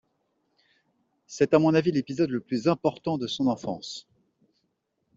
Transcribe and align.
C’est 1.27 1.53
à 1.53 1.59
mon 1.59 1.75
avis 1.75 1.91
l’épisode 1.91 2.31
le 2.31 2.39
plus 2.39 2.67
important 2.67 3.19
de 3.19 3.27
son 3.27 3.45
enfance. 3.45 4.07